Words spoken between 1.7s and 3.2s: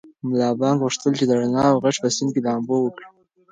او غږ په سیند کې لامبو وکړي.